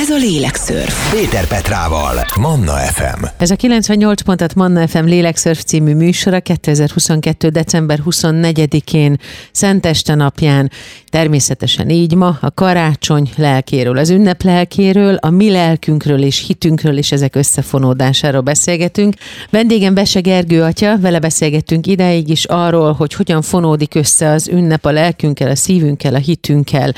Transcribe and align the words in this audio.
Ez 0.00 0.10
a 0.10 0.16
Lélekszörf. 0.16 1.12
Péter 1.12 1.46
Petrával, 1.46 2.24
Manna 2.40 2.72
FM. 2.72 3.24
Ez 3.38 3.50
a 3.50 3.56
98 3.56 4.22
pontat 4.22 4.54
Manna 4.54 4.88
FM 4.88 5.04
Lélekszörf 5.04 5.62
című 5.62 5.94
műsora 5.94 6.40
2022. 6.40 7.48
december 7.48 7.98
24-én, 8.06 9.16
Szenteste 9.52 10.14
napján, 10.14 10.70
természetesen 11.08 11.90
így 11.90 12.14
ma, 12.14 12.38
a 12.40 12.50
karácsony 12.54 13.30
lelkéről, 13.36 13.98
az 13.98 14.10
ünnep 14.10 14.42
lelkéről, 14.42 15.14
a 15.14 15.30
mi 15.30 15.50
lelkünkről 15.50 16.22
és 16.22 16.46
hitünkről 16.46 16.96
és 16.96 17.12
ezek 17.12 17.34
összefonódásáról 17.34 18.40
beszélgetünk. 18.40 19.14
Vendégem 19.50 19.94
Bese 19.94 20.20
Gergő 20.20 20.62
atya, 20.62 20.98
vele 20.98 21.18
beszélgettünk 21.18 21.86
ideig 21.86 22.28
is 22.28 22.44
arról, 22.44 22.92
hogy 22.92 23.14
hogyan 23.14 23.42
fonódik 23.42 23.94
össze 23.94 24.30
az 24.30 24.48
ünnep 24.48 24.84
a 24.84 24.90
lelkünkkel, 24.90 25.50
a 25.50 25.56
szívünkkel, 25.56 26.14
a 26.14 26.18
hitünkkel, 26.18 26.94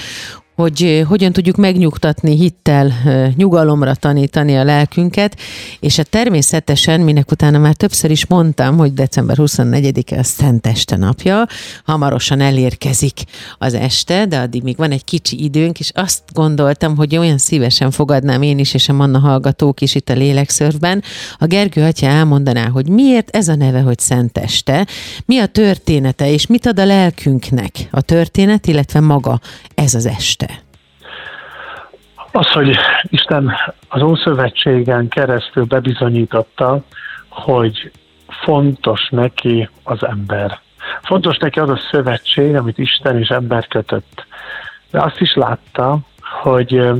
hogy 0.54 1.04
hogyan 1.08 1.32
tudjuk 1.32 1.56
megnyugtatni 1.56 2.36
hittel, 2.36 2.92
nyugalomra 3.36 3.94
tanítani 3.94 4.56
a 4.56 4.64
lelkünket, 4.64 5.36
és 5.80 5.98
a 5.98 6.02
hát 6.02 6.10
természetesen, 6.10 7.00
minek 7.00 7.30
utána 7.30 7.58
már 7.58 7.74
többször 7.74 8.10
is 8.10 8.26
mondtam, 8.26 8.76
hogy 8.76 8.94
december 8.94 9.36
24-e 9.40 10.18
a 10.18 10.22
Szent 10.22 10.66
Este 10.66 10.96
napja, 10.96 11.46
hamarosan 11.84 12.40
elérkezik 12.40 13.20
az 13.58 13.74
este, 13.74 14.26
de 14.26 14.38
addig 14.38 14.62
még 14.62 14.76
van 14.76 14.90
egy 14.90 15.04
kicsi 15.04 15.42
időnk, 15.44 15.80
és 15.80 15.90
azt 15.94 16.22
gondoltam, 16.32 16.96
hogy 16.96 17.16
olyan 17.16 17.38
szívesen 17.38 17.90
fogadnám 17.90 18.42
én 18.42 18.58
is, 18.58 18.74
és 18.74 18.88
a 18.88 18.92
Manna 18.92 19.18
hallgatók 19.18 19.80
is 19.80 19.94
itt 19.94 20.08
a 20.08 20.14
lélekszörfben. 20.14 21.02
A 21.38 21.46
Gergő 21.46 21.84
atya 21.84 22.06
elmondaná, 22.06 22.68
hogy 22.68 22.88
miért 22.88 23.36
ez 23.36 23.48
a 23.48 23.54
neve, 23.54 23.80
hogy 23.80 23.98
Szent 23.98 24.38
Este, 24.38 24.86
mi 25.24 25.38
a 25.38 25.46
története, 25.46 26.30
és 26.30 26.46
mit 26.46 26.66
ad 26.66 26.78
a 26.78 26.84
lelkünknek 26.84 27.88
a 27.90 28.00
történet, 28.00 28.66
illetve 28.66 29.00
maga 29.00 29.40
ez 29.74 29.94
az 29.94 30.06
este. 30.06 30.41
Az, 32.32 32.52
hogy 32.52 32.76
Isten 33.02 33.52
az 33.88 34.02
Ószövetségen 34.02 35.08
keresztül 35.08 35.64
bebizonyította, 35.64 36.80
hogy 37.28 37.90
fontos 38.28 39.08
neki 39.10 39.68
az 39.82 40.06
ember. 40.06 40.60
Fontos 41.02 41.36
neki 41.36 41.58
az 41.58 41.70
a 41.70 41.80
szövetség, 41.90 42.56
amit 42.56 42.78
Isten 42.78 43.18
és 43.18 43.28
ember 43.28 43.66
kötött. 43.66 44.26
De 44.90 45.00
azt 45.00 45.20
is 45.20 45.34
látta, 45.34 45.98
hogy 46.42 46.90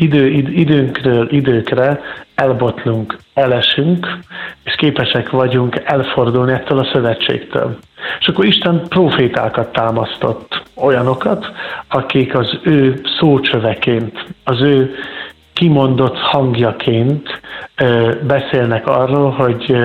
idő, 0.00 0.28
id, 0.28 0.58
időnkről 0.58 1.28
időkre 1.30 2.00
elbotlunk, 2.34 3.16
elesünk, 3.34 4.18
és 4.64 4.74
képesek 4.74 5.30
vagyunk 5.30 5.82
elfordulni 5.84 6.52
ettől 6.52 6.78
a 6.78 6.88
szövetségtől. 6.92 7.78
És 8.20 8.26
akkor 8.26 8.44
Isten 8.44 8.82
profétákat 8.88 9.72
támasztott, 9.72 10.62
olyanokat, 10.76 11.52
akik 11.88 12.34
az 12.34 12.58
ő 12.62 13.00
szócsöveként, 13.18 14.24
az 14.44 14.60
ő 14.60 14.94
kimondott 15.52 16.16
hangjaként 16.16 17.40
beszélnek 18.26 18.86
arról, 18.86 19.30
hogy 19.30 19.76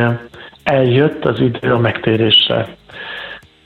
eljött 0.63 1.25
az 1.25 1.39
idő 1.39 1.73
a 1.73 1.79
megtérésre. 1.79 2.67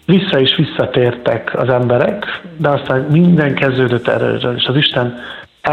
Vissza 0.05 0.39
is 0.39 0.55
visszatértek 0.55 1.59
az 1.59 1.69
emberek, 1.69 2.41
de 2.57 2.69
aztán 2.69 3.01
minden 3.11 3.53
kezdődött 3.55 4.07
erőről, 4.07 4.55
és 4.55 4.65
az 4.65 4.75
Isten 4.75 5.19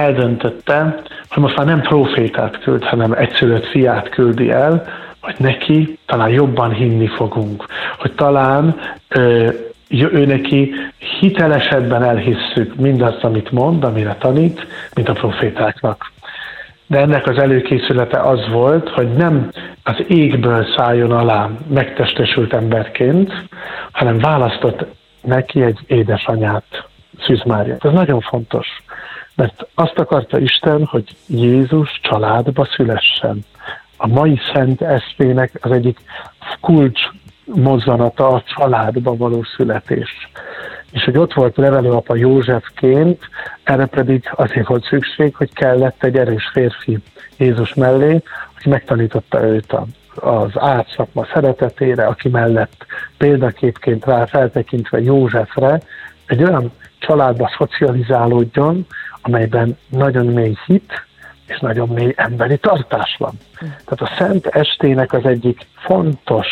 eldöntötte, 0.01 1.03
hogy 1.29 1.43
most 1.43 1.57
már 1.57 1.67
nem 1.67 1.81
profétát 1.81 2.59
küld, 2.59 2.85
hanem 2.85 3.13
egyszülött 3.13 3.67
fiát 3.67 4.09
küldi 4.09 4.51
el, 4.51 4.85
hogy 5.21 5.35
neki 5.39 5.99
talán 6.07 6.29
jobban 6.29 6.73
hinni 6.73 7.07
fogunk, 7.07 7.65
hogy 7.99 8.13
talán 8.13 8.77
ö, 9.09 9.49
ő 9.89 10.25
neki 10.25 10.75
hitelesebben 11.21 12.03
elhisszük 12.03 12.75
mindazt, 12.75 13.25
amit 13.25 13.51
mond, 13.51 13.85
amire 13.85 14.17
tanít, 14.19 14.67
mint 14.95 15.09
a 15.09 15.13
profétáknak. 15.13 16.13
De 16.87 16.99
ennek 16.99 17.27
az 17.27 17.39
előkészülete 17.39 18.21
az 18.21 18.49
volt, 18.49 18.89
hogy 18.89 19.13
nem 19.13 19.51
az 19.83 20.05
égből 20.09 20.67
szálljon 20.77 21.11
alá 21.11 21.51
megtestesült 21.69 22.53
emberként, 22.53 23.33
hanem 23.93 24.19
választott 24.19 24.87
neki 25.23 25.63
egy 25.63 25.79
édesanyát, 25.87 26.65
Szűz 27.21 27.43
Mária. 27.45 27.77
Ez 27.81 27.93
nagyon 27.93 28.21
fontos, 28.21 28.67
mert 29.37 29.67
azt 29.75 29.99
akarta 29.99 30.39
Isten, 30.39 30.85
hogy 30.85 31.17
Jézus 31.27 32.01
családba 32.03 32.69
szülessen. 32.77 33.45
A 33.97 34.07
mai 34.07 34.41
szent 34.53 34.83
eszmének 34.83 35.53
az 35.61 35.71
egyik 35.71 35.99
kulcs 36.61 37.01
mozzanata 37.45 38.29
a 38.29 38.43
családba 38.57 39.17
való 39.17 39.43
születés. 39.57 40.31
És 40.93 41.05
hogy 41.05 41.17
ott 41.17 41.33
volt 41.33 41.57
levelőapa 41.57 42.17
Józsefként, 42.17 43.29
erre 43.63 43.87
pedig 43.87 44.31
azért 44.33 44.67
volt 44.67 44.85
szükség, 44.85 45.35
hogy 45.35 45.53
kellett 45.53 46.05
egy 46.05 46.17
erős 46.17 46.51
férfi 46.53 46.99
Jézus 47.37 47.75
mellé, 47.75 48.23
aki 48.57 48.69
megtanította 48.69 49.45
őt 49.45 49.73
a, 49.73 49.87
az 50.15 50.51
átszakma 50.55 51.27
szeretetére, 51.33 52.07
aki 52.07 52.29
mellett 52.29 52.87
példaképként 53.19 54.05
rá 54.05 54.25
feltekintve 54.25 55.01
Józsefre 55.01 55.81
egy 56.27 56.43
olyan 56.43 56.73
családba 56.99 57.55
szocializálódjon, 57.59 58.87
amelyben 59.27 59.79
nagyon 59.89 60.27
mély 60.27 60.57
hit, 60.67 61.07
és 61.47 61.59
nagyon 61.59 61.89
mély 61.89 62.13
emberi 62.17 62.59
tartás 62.59 63.17
van. 63.19 63.33
Tehát 63.59 64.01
a 64.01 64.15
Szent 64.19 64.47
Estének 64.47 65.13
az 65.13 65.25
egyik 65.25 65.67
fontos 65.75 66.47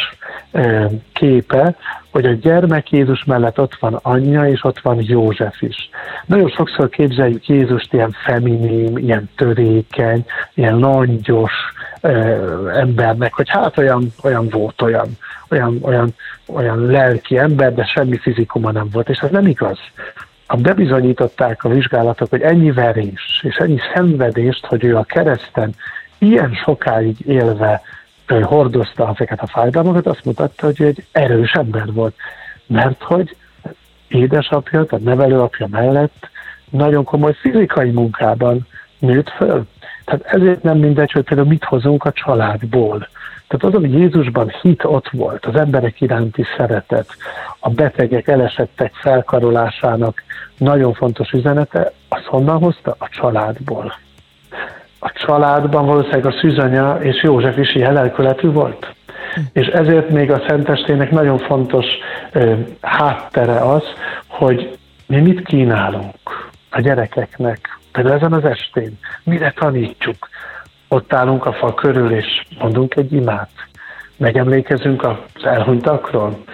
képe, 1.13 1.77
hogy 2.11 2.25
a 2.27 2.33
gyermek 2.33 2.91
Jézus 2.91 3.25
mellett 3.25 3.61
ott 3.61 3.75
van 3.75 3.99
anyja, 4.03 4.49
és 4.49 4.65
ott 4.65 4.81
van 4.81 4.99
József 5.01 5.63
is. 5.63 5.91
Nagyon 6.27 6.49
sokszor 6.49 6.89
képzeljük 6.89 7.49
Jézust 7.49 7.93
ilyen 7.93 8.17
feminim, 8.25 8.99
ilyen 8.99 9.31
törékeny, 9.37 10.25
ilyen 10.55 10.79
langyos 10.79 11.53
embernek, 12.75 13.35
hogy 13.35 13.49
hát 13.49 13.79
olyan, 13.79 14.13
olyan 14.23 14.49
volt, 14.49 14.83
olyan, 14.83 15.09
olyan, 15.49 15.79
olyan, 15.83 16.15
olyan 16.47 16.87
lelki 16.87 17.39
ember, 17.39 17.75
de 17.75 17.85
semmi 17.85 18.19
fizikuma 18.19 18.71
nem 18.71 18.89
volt, 18.93 19.09
és 19.09 19.19
ez 19.19 19.31
nem 19.31 19.47
igaz 19.47 19.79
bebizonyították 20.57 21.65
a 21.65 21.69
vizsgálatok, 21.69 22.31
hogy 22.31 22.43
ennyi 22.43 22.71
verés 22.71 23.41
és 23.43 23.57
ennyi 23.57 23.79
szenvedést, 23.95 24.67
hogy 24.67 24.85
ő 24.85 24.97
a 24.97 25.03
kereszten 25.05 25.75
ilyen 26.19 26.55
sokáig 26.65 27.17
élve 27.27 27.83
hordozta 28.43 29.11
ezeket 29.15 29.41
a 29.41 29.47
fájdalmakat, 29.47 30.07
azt 30.07 30.25
mutatta, 30.25 30.67
hogy 30.67 30.83
egy 30.83 31.05
erős 31.13 31.53
ember 31.53 31.93
volt. 31.93 32.15
Mert 32.67 33.03
hogy 33.03 33.37
édesapja, 34.09 34.85
tehát 34.85 35.05
nevelőapja 35.05 35.67
mellett 35.71 36.29
nagyon 36.71 37.05
komoly 37.05 37.35
fizikai 37.41 37.91
munkában 37.91 38.67
nőtt 38.99 39.31
föl. 39.31 39.67
Tehát 40.05 40.25
ezért 40.25 40.63
nem 40.63 40.79
mindegy, 40.79 41.13
hogy 41.13 41.25
például 41.25 41.49
mit 41.49 41.65
hozunk 41.65 42.05
a 42.05 42.13
családból. 42.13 43.09
Tehát 43.49 43.75
az, 43.75 43.81
hogy 43.81 43.93
Jézusban 43.93 44.53
hit 44.63 44.85
ott 44.85 45.09
volt, 45.11 45.47
az 45.47 45.57
emberek 45.57 46.01
iránti 46.01 46.45
szeretet, 46.57 47.17
a 47.59 47.71
betegek, 47.71 48.29
elesettek 48.29 48.95
felkarolásának 48.95 50.23
nagyon 50.59 50.93
fontos 50.93 51.31
üzenete, 51.31 51.93
az 52.09 52.25
honnan 52.25 52.59
hozta? 52.59 52.97
A 52.99 53.09
családból. 53.09 53.95
A 54.99 55.13
családban 55.13 55.87
valószínűleg 55.87 56.27
a 56.27 56.39
szűzanya 56.41 56.99
és 57.01 57.23
József 57.23 57.57
is 57.57 57.75
ilyen 57.75 58.13
volt. 58.43 58.95
És 59.53 59.67
ezért 59.67 60.09
még 60.09 60.31
a 60.31 60.43
Szentestének 60.49 61.11
nagyon 61.11 61.39
fontos 61.39 61.87
ö, 62.33 62.55
háttere 62.81 63.59
az, 63.59 63.83
hogy 64.27 64.79
mi 65.07 65.21
mit 65.21 65.43
kínálunk 65.43 66.53
a 66.71 66.81
gyerekeknek, 66.81 67.79
például 67.93 68.17
ezen 68.17 68.33
az 68.33 68.45
estén, 68.45 68.99
mire 69.23 69.53
tanítjuk. 69.57 70.29
Ott 70.95 71.13
állunk 71.13 71.47
a 71.47 71.53
fa 71.53 71.75
körül, 71.75 72.13
és 72.13 72.43
mondunk 72.59 72.97
egy 72.97 73.13
imát. 73.13 73.51
Megemlékezünk 74.17 75.05
az 75.05 75.45
elhunytakról? 75.45 76.45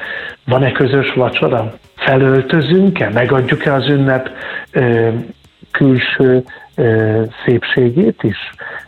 Van-e 0.45 0.73
közös 0.73 1.12
vacsora? 1.12 1.73
Felöltözünk-e? 1.97 3.11
Megadjuk-e 3.11 3.75
az 3.75 3.89
ünnep 3.89 4.31
ö, 4.73 5.09
külső 5.71 6.45
ö, 6.75 7.23
szépségét 7.45 8.23
is? 8.23 8.37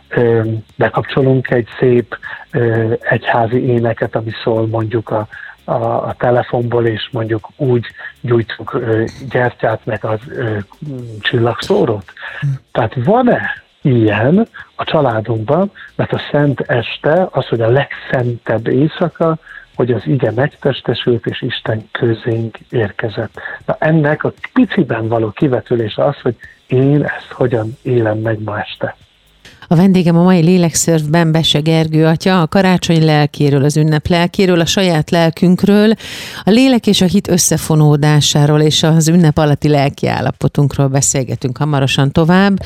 Ö, 0.09 0.41
bekapcsolunk 0.75 1.49
egy 1.49 1.67
szép 1.79 2.17
ö, 2.51 2.93
egyházi 2.99 3.67
éneket, 3.67 4.15
ami 4.15 4.31
szól 4.43 4.67
mondjuk 4.67 5.09
a, 5.09 5.27
a, 5.63 5.73
a 5.83 6.15
telefonból, 6.17 6.85
és 6.85 7.09
mondjuk 7.11 7.47
úgy 7.55 7.85
gyújtunk 8.21 8.73
ö, 8.73 9.03
gyertyát, 9.29 9.85
meg 9.85 10.05
az 10.05 10.19
ö, 10.27 10.57
csillagszórót. 11.19 12.13
Tehát 12.71 12.93
van-e 13.03 13.62
ilyen 13.83 14.47
a 14.75 14.83
családunkban, 14.83 15.71
mert 15.95 16.13
a 16.13 16.21
Szent 16.31 16.59
Este 16.59 17.27
az, 17.31 17.47
hogy 17.47 17.61
a 17.61 17.69
legszentebb 17.69 18.67
éjszaka, 18.67 19.37
hogy 19.75 19.91
az 19.91 20.01
ige 20.05 20.31
megtestesült, 20.31 21.25
és 21.25 21.41
Isten 21.41 21.89
közénk 21.91 22.57
érkezett. 22.69 23.39
Na 23.65 23.75
ennek 23.79 24.23
a 24.23 24.33
piciben 24.53 25.07
való 25.07 25.29
kivetülése 25.29 26.05
az, 26.05 26.19
hogy 26.21 26.35
én 26.67 27.03
ezt 27.03 27.31
hogyan 27.31 27.77
élem 27.81 28.17
meg 28.17 28.43
ma 28.43 28.59
este. 28.59 28.95
A 29.73 29.75
vendégem 29.75 30.17
a 30.17 30.23
mai 30.23 30.41
lélekszörfben 30.41 31.31
Bese 31.31 31.59
Gergő 31.59 32.05
atya, 32.05 32.41
a 32.41 32.47
karácsony 32.47 33.05
lelkéről, 33.05 33.63
az 33.63 33.77
ünnep 33.77 34.07
lelkéről, 34.07 34.59
a 34.59 34.65
saját 34.65 35.11
lelkünkről, 35.11 35.93
a 36.43 36.49
lélek 36.49 36.87
és 36.87 37.01
a 37.01 37.05
hit 37.05 37.29
összefonódásáról 37.29 38.61
és 38.61 38.83
az 38.83 39.07
ünnep 39.07 39.37
alatti 39.37 39.67
lelki 39.67 40.07
állapotunkról 40.07 40.87
beszélgetünk 40.87 41.57
hamarosan 41.57 42.11
tovább. 42.11 42.63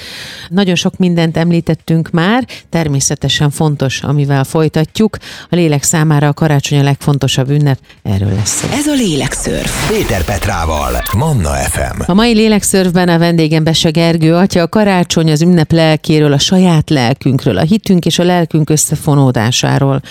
Nagyon 0.50 0.76
sok 0.76 0.98
mindent 0.98 1.38
említettünk 1.38 2.10
már, 2.10 2.48
természetesen 2.70 3.50
fontos, 3.50 4.02
amivel 4.02 4.44
folytatjuk. 4.44 5.18
A 5.50 5.56
lélek 5.56 5.84
számára 5.84 6.28
a 6.28 6.34
karácsony 6.34 6.80
a 6.80 6.84
legfontosabb 6.84 7.50
ünnep, 7.50 7.80
erről 8.04 8.34
lesz 8.34 8.56
szó. 8.56 8.68
Ez 8.78 8.88
a 8.88 8.94
lélekszörf. 8.94 9.90
Péter 9.92 10.24
Petrával, 10.24 11.02
Manna 11.18 11.50
FM. 11.50 12.02
A 12.06 12.14
mai 12.14 12.34
lélekszörfben 12.34 13.10
a 13.10 13.18
vendégem 13.18 13.64
Bese 13.64 13.90
Gergő 13.90 14.36
atya, 14.36 14.62
a 14.62 14.68
karácsony 14.68 15.32
az 15.32 15.42
ünnep 15.42 15.72
lelkéről, 15.72 16.34
a 16.34 16.40
saját 16.40 16.90
lelkünkről, 16.98 17.58
a 17.58 17.62
hitünk 17.62 18.06
és 18.06 18.20
a 18.20 18.24
lelkünk 18.24 18.70
összefonódásáról 18.70 20.02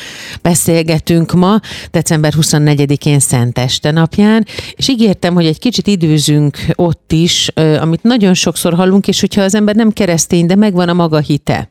beszélgetünk 0.43 1.33
ma, 1.33 1.61
december 1.91 2.33
24-én 2.41 3.19
Szenteste 3.19 3.91
napján, 3.91 4.47
és 4.77 4.88
ígértem, 4.88 5.35
hogy 5.35 5.47
egy 5.47 5.59
kicsit 5.59 5.87
időzünk 5.87 6.59
ott 6.75 7.12
is, 7.12 7.49
amit 7.81 8.03
nagyon 8.03 8.35
sokszor 8.35 8.75
hallunk, 8.75 9.09
és 9.09 9.21
hogyha 9.21 9.43
az 9.43 9.55
ember 9.55 9.75
nem 9.75 9.91
keresztény, 9.91 10.47
de 10.47 10.55
megvan 10.55 10.88
a 10.88 10.93
maga 10.93 11.19
hite 11.19 11.69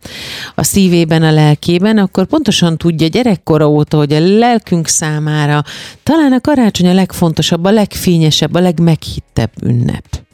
a 0.56 0.63
szívében, 0.63 1.23
a 1.23 1.31
lelkében, 1.31 1.97
akkor 1.97 2.25
pontosan 2.25 2.77
tudja 2.77 3.07
gyerekkora 3.07 3.69
óta, 3.69 3.97
hogy 3.97 4.13
a 4.13 4.19
lelkünk 4.19 4.88
számára 4.88 5.63
talán 6.03 6.31
a 6.33 6.41
karácsony 6.41 6.88
a 6.88 6.94
legfontosabb, 6.94 7.63
a 7.63 7.71
legfényesebb, 7.71 8.53
a 8.53 8.59
legmeghittebb 8.59 9.51
ünnep. 9.63 10.25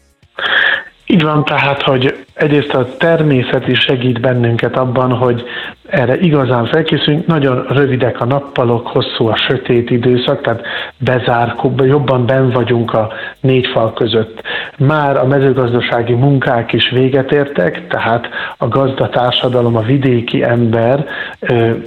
Így 1.11 1.23
van 1.23 1.45
tehát, 1.45 1.81
hogy 1.81 2.25
egyrészt 2.33 2.73
a 2.73 2.87
természet 2.97 3.67
is 3.67 3.79
segít 3.79 4.21
bennünket 4.21 4.77
abban, 4.77 5.11
hogy 5.11 5.43
erre 5.87 6.19
igazán 6.19 6.65
felkészülünk. 6.65 7.25
Nagyon 7.25 7.65
rövidek 7.67 8.21
a 8.21 8.25
nappalok, 8.25 8.87
hosszú 8.87 9.27
a 9.27 9.35
sötét 9.35 9.89
időszak, 9.89 10.41
tehát 10.41 10.61
bezárkó, 10.97 11.73
jobban 11.77 12.25
ben 12.25 12.49
vagyunk 12.49 12.93
a 12.93 13.11
négy 13.39 13.67
fal 13.67 13.93
között. 13.93 14.41
Már 14.77 15.17
a 15.17 15.25
mezőgazdasági 15.25 16.13
munkák 16.13 16.73
is 16.73 16.89
véget 16.89 17.31
értek, 17.31 17.87
tehát 17.87 18.27
a 18.57 18.67
gazda 18.67 19.09
társadalom, 19.09 19.75
a 19.75 19.81
vidéki 19.81 20.43
ember 20.43 21.05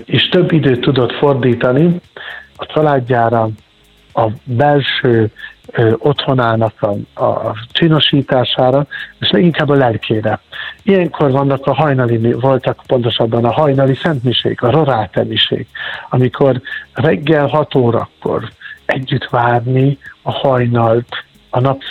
is 0.04 0.28
több 0.28 0.52
időt 0.52 0.80
tudott 0.80 1.12
fordítani 1.12 2.00
a 2.56 2.66
családjára, 2.66 3.48
a 4.14 4.26
belső 4.44 5.30
otthonának 5.98 6.82
a, 6.82 7.22
a 7.24 7.56
csinosítására, 7.72 8.86
és 9.20 9.30
leginkább 9.30 9.68
a 9.68 9.74
lelkére. 9.74 10.40
Ilyenkor 10.82 11.30
vannak 11.30 11.66
a 11.66 11.74
hajnali, 11.74 12.32
voltak 12.32 12.82
pontosabban 12.86 13.44
a 13.44 13.52
hajnali 13.52 13.94
szentmisék, 13.94 14.62
a 14.62 14.70
rorátemiség, 14.70 15.66
amikor 16.08 16.60
reggel 16.92 17.46
6 17.46 17.74
órakor 17.74 18.48
együtt 18.86 19.28
várni 19.30 19.98
a 20.22 20.32
hajnalt, 20.32 21.24
a 21.54 21.60
nap 21.60 21.82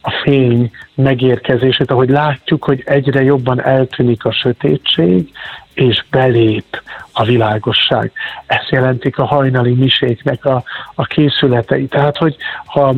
a 0.00 0.10
fény 0.22 0.70
megérkezését, 0.94 1.90
ahogy 1.90 2.08
látjuk, 2.08 2.64
hogy 2.64 2.82
egyre 2.84 3.22
jobban 3.22 3.62
eltűnik 3.62 4.24
a 4.24 4.32
sötétség, 4.32 5.30
és 5.74 6.04
belép 6.10 6.82
a 7.12 7.24
világosság. 7.24 8.12
Ezt 8.46 8.70
jelentik 8.70 9.18
a 9.18 9.24
hajnali 9.24 9.74
miséknek 9.74 10.44
a, 10.44 10.62
a 10.94 11.04
készületei. 11.04 11.86
Tehát, 11.86 12.16
hogy 12.16 12.36
ha 12.64 12.94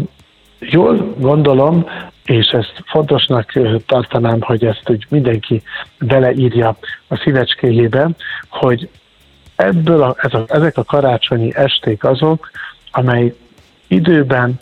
jól 0.58 1.14
gondolom, 1.18 1.86
és 2.24 2.46
ezt 2.46 2.82
fontosnak 2.86 3.52
tartanám, 3.86 4.40
hogy 4.40 4.64
ezt 4.64 4.90
úgy 4.90 5.06
mindenki 5.08 5.62
beleírja 5.98 6.76
a 7.08 7.16
szívecskéjébe, 7.16 8.08
hogy 8.48 8.88
ebből 9.56 10.02
a, 10.02 10.14
ez 10.16 10.34
a, 10.34 10.44
ezek 10.46 10.76
a 10.76 10.84
karácsonyi 10.84 11.54
esték 11.54 12.04
azok, 12.04 12.50
amely 12.90 13.34
időben 13.86 14.58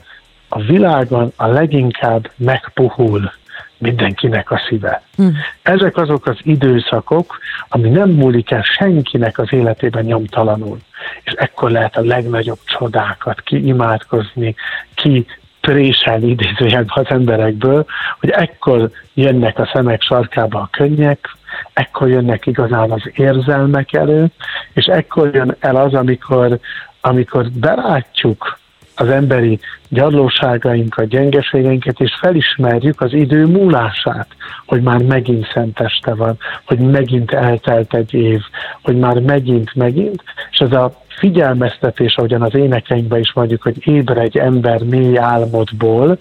a 0.49 0.61
világon 0.61 1.33
a 1.37 1.47
leginkább 1.47 2.31
megpuhul 2.37 3.33
mindenkinek 3.79 4.51
a 4.51 4.61
szíve. 4.69 5.03
Mm. 5.23 5.29
Ezek 5.63 5.97
azok 5.97 6.27
az 6.27 6.37
időszakok, 6.43 7.39
ami 7.69 7.89
nem 7.89 8.11
múlik 8.11 8.51
el 8.51 8.63
senkinek 8.63 9.39
az 9.39 9.53
életében 9.53 10.05
nyomtalanul. 10.05 10.79
És 11.23 11.33
ekkor 11.33 11.71
lehet 11.71 11.97
a 11.97 12.05
legnagyobb 12.05 12.59
csodákat 12.65 13.41
kiimádkozni, 13.41 14.55
ki 14.95 15.27
préselni 15.61 16.29
idézőjelben 16.29 17.05
az 17.05 17.11
emberekből, 17.11 17.87
hogy 18.21 18.31
ekkor 18.31 18.91
jönnek 19.15 19.59
a 19.59 19.71
szemek 19.73 20.03
sarkába 20.03 20.61
a 20.61 20.69
könnyek, 20.71 21.37
ekkor 21.73 22.09
jönnek 22.09 22.47
igazán 22.47 22.91
az 22.91 23.03
érzelmek 23.15 23.93
elő, 23.93 24.27
és 24.73 24.85
ekkor 24.85 25.35
jön 25.35 25.57
el 25.61 25.77
az, 25.77 25.95
amikor, 25.95 26.59
amikor 27.01 27.51
belátjuk 27.51 28.59
az 29.01 29.09
emberi 29.09 29.59
gyarlóságainkat, 29.89 31.09
gyengeségeinket, 31.09 32.01
és 32.01 32.15
felismerjük 32.21 33.01
az 33.01 33.13
idő 33.13 33.47
múlását, 33.47 34.27
hogy 34.67 34.83
már 34.83 35.03
megint 35.03 35.51
szenteste 35.53 36.15
van, 36.15 36.39
hogy 36.65 36.79
megint 36.79 37.31
eltelt 37.31 37.95
egy 37.95 38.15
év, 38.15 38.41
hogy 38.83 38.97
már 38.97 39.19
megint, 39.21 39.75
megint, 39.75 40.23
és 40.51 40.59
ez 40.59 40.73
a 40.73 40.93
figyelmeztetés, 41.09 42.17
ahogyan 42.17 42.43
az 42.43 42.55
énekeinkben 42.55 43.21
is 43.21 43.33
mondjuk, 43.33 43.63
hogy 43.63 43.89
ébredj 43.89 44.39
ember 44.39 44.83
mély 44.83 45.19
álmodból, 45.19 46.19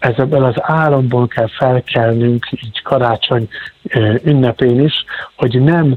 ebből 0.00 0.44
az 0.44 0.54
álomból 0.56 1.26
kell 1.26 1.48
felkelnünk, 1.48 2.46
így 2.50 2.82
karácsony 2.82 3.48
ünnepén 4.22 4.80
is, 4.80 5.04
hogy 5.36 5.62
nem 5.62 5.96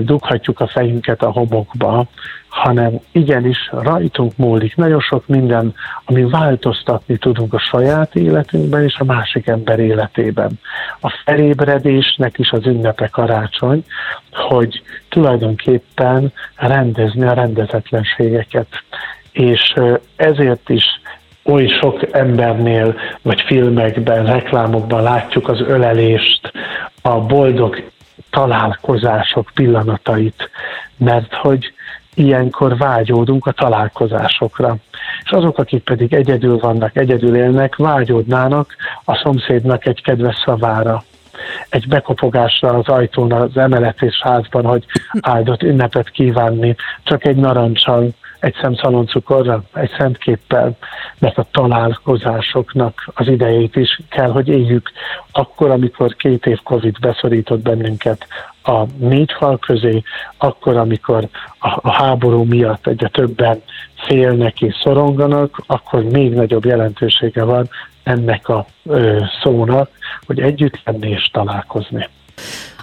dughatjuk 0.00 0.60
a 0.60 0.66
fejünket 0.66 1.22
a 1.22 1.30
homokba, 1.30 2.06
hanem 2.48 3.00
igenis 3.12 3.70
rajtunk 3.72 4.36
múlik. 4.36 4.76
Nagyon 4.76 5.00
sok 5.00 5.26
minden, 5.26 5.74
ami 6.04 6.22
változtatni 6.22 7.16
tudunk 7.16 7.54
a 7.54 7.58
saját 7.58 8.14
életünkben 8.14 8.82
és 8.84 8.96
a 8.98 9.04
másik 9.04 9.46
ember 9.46 9.78
életében. 9.78 10.60
A 11.00 11.20
felébredésnek 11.24 12.38
is 12.38 12.50
az 12.50 12.66
ünnepe 12.66 13.08
karácsony, 13.08 13.84
hogy 14.30 14.82
tulajdonképpen 15.08 16.32
rendezni 16.56 17.26
a 17.26 17.32
rendezetlenségeket. 17.32 18.68
És 19.32 19.74
ezért 20.16 20.68
is 20.68 20.84
oly 21.44 21.66
sok 21.66 22.08
embernél, 22.10 22.94
vagy 23.22 23.40
filmekben, 23.40 24.26
reklámokban 24.26 25.02
látjuk 25.02 25.48
az 25.48 25.60
ölelést, 25.60 26.52
a 27.02 27.20
boldog 27.20 27.90
találkozások 28.30 29.50
pillanatait, 29.54 30.50
mert 30.96 31.34
hogy 31.34 31.72
ilyenkor 32.14 32.76
vágyódunk 32.76 33.46
a 33.46 33.52
találkozásokra. 33.52 34.76
És 35.24 35.30
azok, 35.30 35.58
akik 35.58 35.82
pedig 35.82 36.14
egyedül 36.14 36.58
vannak, 36.58 36.96
egyedül 36.96 37.36
élnek, 37.36 37.76
vágyódnának 37.76 38.76
a 39.04 39.16
szomszédnak 39.22 39.86
egy 39.86 40.02
kedves 40.02 40.42
szavára, 40.44 41.02
egy 41.68 41.88
bekopogásra 41.88 42.68
az 42.68 42.88
ajtón 42.88 43.32
az 43.32 43.56
emeletés 43.56 44.20
házban, 44.22 44.64
hogy 44.64 44.84
áldott 45.20 45.62
ünnepet 45.62 46.10
kívánni, 46.10 46.74
csak 47.02 47.26
egy 47.26 47.36
narancsal, 47.36 48.08
egy 48.44 48.54
szem 48.60 48.74
szaloncukorra, 48.74 49.62
egy 49.74 49.90
szentképpel, 49.98 50.76
mert 51.18 51.38
a 51.38 51.46
találkozásoknak 51.50 53.10
az 53.14 53.28
idejét 53.28 53.76
is 53.76 54.00
kell, 54.10 54.30
hogy 54.30 54.48
éljük. 54.48 54.90
Akkor, 55.32 55.70
amikor 55.70 56.16
két 56.16 56.46
év 56.46 56.58
Covid 56.62 56.98
beszorított 57.00 57.62
bennünket 57.62 58.26
a 58.62 58.84
négy 58.98 59.32
fal 59.38 59.58
közé, 59.58 60.02
akkor, 60.36 60.76
amikor 60.76 61.28
a, 61.58 61.78
a 61.82 61.92
háború 61.92 62.42
miatt 62.42 62.86
egyre 62.86 63.08
többen 63.08 63.62
félnek 64.06 64.60
és 64.60 64.74
szoronganak, 64.82 65.62
akkor 65.66 66.02
még 66.02 66.32
nagyobb 66.34 66.64
jelentősége 66.64 67.44
van 67.44 67.68
ennek 68.02 68.48
a 68.48 68.66
ö, 68.84 69.20
szónak, 69.42 69.90
hogy 70.26 70.40
együtt 70.40 70.80
lenni 70.84 71.08
és 71.08 71.30
találkozni. 71.32 72.08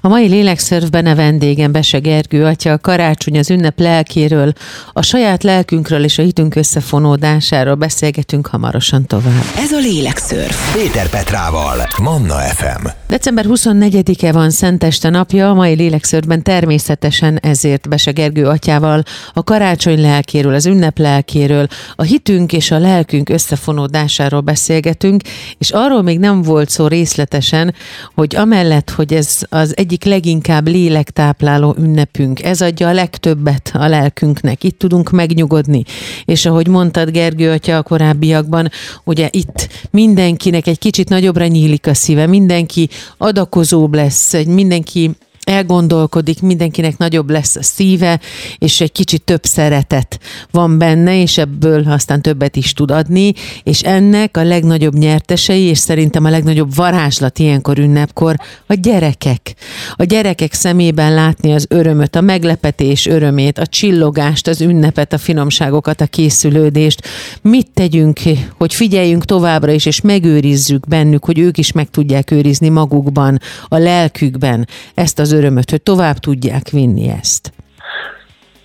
A 0.03 0.07
mai 0.07 0.27
lélekszörfben 0.27 1.05
a 1.05 1.15
vendégem 1.15 1.71
Bese 1.71 1.99
Gergő 1.99 2.45
atya 2.45 2.71
a 2.71 2.77
karácsony 2.77 3.37
az 3.37 3.49
ünnep 3.49 3.79
lelkéről, 3.79 4.53
a 4.93 5.01
saját 5.01 5.43
lelkünkről 5.43 6.03
és 6.03 6.17
a 6.17 6.21
hitünk 6.21 6.55
összefonódásáról 6.55 7.75
beszélgetünk 7.75 8.47
hamarosan 8.47 9.05
tovább. 9.05 9.43
Ez 9.57 9.71
a 9.71 9.79
lélekszörf. 9.79 10.73
Péter 10.73 11.09
Petrával, 11.09 11.87
Manna 12.01 12.33
FM. 12.33 12.87
December 13.07 13.45
24-e 13.47 14.31
van 14.31 14.49
Szenteste 14.49 15.09
napja, 15.09 15.49
a 15.49 15.53
mai 15.53 15.75
lélekszörfben 15.75 16.43
természetesen 16.43 17.39
ezért 17.41 17.89
Bese 17.89 18.11
Gergő 18.11 18.45
atyával 18.45 19.03
a 19.33 19.43
karácsony 19.43 20.01
lelkéről, 20.01 20.53
az 20.53 20.65
ünnep 20.65 20.97
lelkéről, 20.97 21.67
a 21.95 22.03
hitünk 22.03 22.53
és 22.53 22.71
a 22.71 22.79
lelkünk 22.79 23.29
összefonódásáról 23.29 24.41
beszélgetünk, 24.41 25.21
és 25.57 25.71
arról 25.71 26.01
még 26.01 26.19
nem 26.19 26.41
volt 26.41 26.69
szó 26.69 26.87
részletesen, 26.87 27.73
hogy 28.15 28.35
amellett, 28.35 28.89
hogy 28.89 29.13
ez 29.13 29.39
az 29.49 29.77
egy 29.77 29.90
egyik 29.91 30.03
leginkább 30.03 30.67
lélektápláló 30.67 31.75
ünnepünk. 31.79 32.43
Ez 32.43 32.61
adja 32.61 32.87
a 32.87 32.93
legtöbbet 32.93 33.71
a 33.73 33.87
lelkünknek. 33.87 34.63
Itt 34.63 34.79
tudunk 34.79 35.09
megnyugodni. 35.09 35.83
És 36.25 36.45
ahogy 36.45 36.67
mondtad 36.67 37.09
Gergő 37.09 37.51
atya 37.51 37.77
a 37.77 37.83
korábbiakban, 37.83 38.69
ugye 39.03 39.27
itt 39.31 39.67
mindenkinek 39.89 40.67
egy 40.67 40.79
kicsit 40.79 41.09
nagyobbra 41.09 41.47
nyílik 41.47 41.87
a 41.87 41.93
szíve, 41.93 42.27
mindenki 42.27 42.89
adakozóbb 43.17 43.93
lesz, 43.93 44.45
mindenki 44.45 45.11
elgondolkodik, 45.51 46.41
mindenkinek 46.41 46.97
nagyobb 46.97 47.29
lesz 47.29 47.55
a 47.55 47.63
szíve, 47.63 48.19
és 48.57 48.81
egy 48.81 48.91
kicsit 48.91 49.21
több 49.21 49.43
szeretet 49.43 50.19
van 50.51 50.77
benne, 50.77 51.21
és 51.21 51.37
ebből 51.37 51.83
aztán 51.87 52.21
többet 52.21 52.55
is 52.55 52.73
tud 52.73 52.91
adni, 52.91 53.33
és 53.63 53.81
ennek 53.81 54.37
a 54.37 54.43
legnagyobb 54.43 54.93
nyertesei, 54.93 55.61
és 55.61 55.77
szerintem 55.77 56.25
a 56.25 56.29
legnagyobb 56.29 56.75
varázslat 56.75 57.39
ilyenkor 57.39 57.77
ünnepkor 57.77 58.35
a 58.67 58.73
gyerekek. 58.73 59.53
A 59.95 60.03
gyerekek 60.03 60.53
szemében 60.53 61.13
látni 61.13 61.53
az 61.53 61.65
örömöt, 61.69 62.15
a 62.15 62.21
meglepetés 62.21 63.05
örömét, 63.05 63.57
a 63.57 63.65
csillogást, 63.65 64.47
az 64.47 64.61
ünnepet, 64.61 65.13
a 65.13 65.17
finomságokat, 65.17 66.01
a 66.01 66.05
készülődést. 66.05 67.07
Mit 67.41 67.67
tegyünk, 67.73 68.19
hogy 68.57 68.73
figyeljünk 68.73 69.25
továbbra 69.25 69.71
is, 69.71 69.85
és 69.85 70.01
megőrizzük 70.01 70.87
bennük, 70.87 71.25
hogy 71.25 71.39
ők 71.39 71.57
is 71.57 71.71
meg 71.71 71.89
tudják 71.89 72.31
őrizni 72.31 72.69
magukban, 72.69 73.39
a 73.67 73.77
lelkükben 73.77 74.67
ezt 74.93 75.19
az 75.19 75.31
örömöt, 75.41 75.69
hogy 75.69 75.81
tovább 75.81 76.15
tudják 76.17 76.69
vinni 76.69 77.09
ezt. 77.09 77.51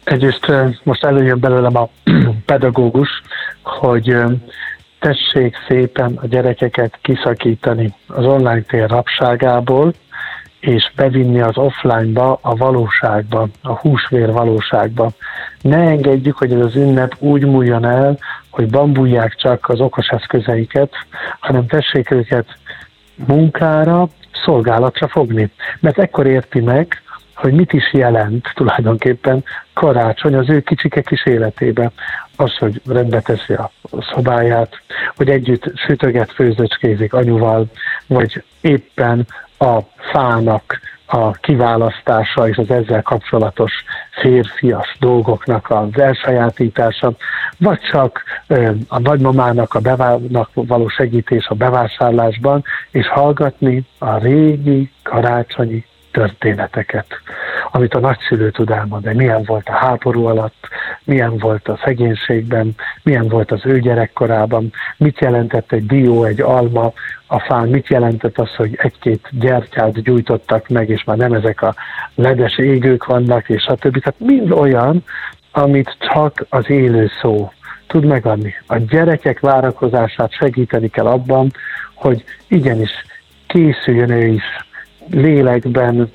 Egyrészt 0.05 0.53
most 0.83 1.05
előjön 1.05 1.41
belőlem 1.41 1.77
a 1.77 1.89
pedagógus, 2.51 3.09
hogy 3.63 4.17
tessék 4.99 5.57
szépen 5.69 6.19
a 6.23 6.27
gyerekeket 6.27 6.99
kiszakítani 7.03 7.95
az 8.07 8.25
online 8.25 8.61
tér 8.61 8.89
rapságából, 8.89 9.93
és 10.61 10.93
bevinni 10.97 11.41
az 11.41 11.57
offline-ba, 11.57 12.39
a 12.43 12.57
valóságba, 12.57 13.49
a 13.63 13.73
húsvér 13.73 14.33
valóságba. 14.33 15.11
Ne 15.61 15.77
engedjük, 15.77 16.37
hogy 16.37 16.53
ez 16.53 16.65
az 16.65 16.77
ünnep 16.77 17.15
úgy 17.19 17.45
múljon 17.45 17.85
el, 17.85 18.19
hogy 18.51 18.71
bambulják 18.71 19.35
csak 19.35 19.69
az 19.69 19.81
okos 19.81 20.09
eszközeiket, 20.09 20.93
hanem 21.41 21.67
tessék 21.67 22.11
őket 22.11 22.47
munkára, 23.15 24.09
szolgálatra 24.45 25.09
fogni. 25.09 25.51
Mert 25.81 25.99
ekkor 25.99 26.27
érti 26.27 26.61
meg, 26.61 27.03
hogy 27.35 27.53
mit 27.53 27.73
is 27.73 27.93
jelent 27.93 28.53
tulajdonképpen 28.55 29.45
karácsony 29.73 30.35
az 30.35 30.51
ő 30.51 30.61
kicsike 30.61 31.01
kis 31.01 31.27
életébe. 31.27 31.91
Az, 32.37 32.57
hogy 32.57 32.81
rendbe 32.87 33.21
teszi 33.21 33.53
a 33.53 33.71
szobáját, 34.15 34.81
hogy 35.17 35.29
együtt 35.29 35.77
sütöget, 35.77 36.33
főzöcskézik 36.33 37.15
anyuval, 37.15 37.67
vagy 38.07 38.45
éppen 38.61 39.27
a 39.59 39.79
fának 40.13 40.81
a 41.07 41.31
kiválasztása 41.31 42.49
és 42.49 42.57
az 42.57 42.71
ezzel 42.71 43.03
kapcsolatos 43.03 43.73
férfias 44.11 44.97
dolgoknak 45.01 45.71
az 45.71 45.99
elsajátítása, 46.01 47.13
vagy 47.59 47.81
csak 47.81 48.23
a 48.89 48.99
nagymamának 48.99 49.75
a 49.75 49.81
bevá- 49.81 50.21
való 50.55 50.89
segítés 50.89 51.47
a 51.47 51.55
bevásárlásban, 51.55 52.65
és 52.91 53.09
hallgatni 53.09 53.85
a 53.99 54.19
régi 54.19 54.91
karácsonyi 55.03 55.85
történeteket, 56.17 57.07
amit 57.73 57.95
a 57.95 58.01
nagyszülő 58.01 58.51
tud 58.51 58.71
elmondani, 58.71 59.17
milyen 59.17 59.43
volt 59.43 59.69
a 59.69 59.73
háború 59.73 60.27
alatt, 60.27 60.69
milyen 61.05 61.39
volt 61.39 61.69
a 61.69 61.79
szegénységben, 61.85 62.75
milyen 63.03 63.29
volt 63.29 63.53
az 63.53 63.61
ő 63.65 63.81
gyerekkorában, 63.81 64.73
mit 64.97 65.19
jelentett 65.19 65.73
egy 65.73 65.87
dió, 65.87 66.25
egy 66.25 66.41
alma 66.41 66.93
a 67.27 67.41
fán, 67.41 67.69
mit 67.69 67.89
jelentett 67.89 68.39
az, 68.39 68.55
hogy 68.55 68.79
egy-két 68.83 69.29
gyertyát 69.31 70.03
gyújtottak 70.03 70.69
meg, 70.69 70.89
és 70.89 71.05
már 71.05 71.17
nem 71.17 71.33
ezek 71.33 71.63
a 71.63 71.75
ledes 72.15 72.59
égők 72.59 73.05
vannak, 73.05 73.49
és 73.49 73.71
többi. 73.79 74.01
Tehát 74.01 74.21
mind 74.21 74.51
olyan, 74.51 75.05
amit 75.57 75.97
csak 75.99 76.47
az 76.49 76.71
élő 76.71 77.11
szó 77.21 77.53
tud 77.87 78.05
megadni. 78.05 78.55
A 78.67 78.77
gyerekek 78.77 79.41
várakozását 79.41 80.33
segíteni 80.33 80.89
kell 80.89 81.07
abban, 81.07 81.53
hogy 81.95 82.25
igenis 82.49 82.91
készüljön 83.47 84.11
ő 84.11 84.27
is 84.27 84.45
lélekben, 85.11 86.11